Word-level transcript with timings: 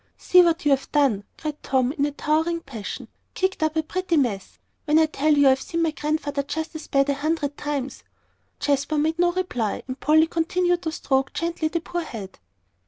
"See 0.17 0.41
what 0.41 0.65
you've 0.65 0.91
done," 0.91 1.25
cried 1.37 1.61
Tom, 1.61 1.91
in 1.91 2.05
a 2.05 2.11
towering 2.11 2.61
passion. 2.61 3.07
"Kicked 3.35 3.61
up 3.61 3.75
a 3.75 3.83
pretty 3.83 4.17
mess 4.17 4.57
when 4.85 4.97
I 4.97 5.05
tell 5.05 5.31
you 5.37 5.47
I've 5.47 5.61
seen 5.61 5.83
my 5.83 5.91
Grandfather 5.91 6.41
just 6.41 6.73
as 6.73 6.87
bad 6.87 7.07
a 7.09 7.13
hundred 7.13 7.55
times." 7.55 8.03
Jasper 8.59 8.97
made 8.97 9.19
no 9.19 9.31
reply, 9.31 9.83
and 9.87 9.99
Polly 9.99 10.25
continued 10.25 10.81
to 10.81 10.91
stroke 10.91 11.33
gently 11.33 11.67
the 11.67 11.81
poor 11.81 12.01
head. 12.01 12.39